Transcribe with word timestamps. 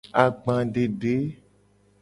Agbadede. 0.21 1.15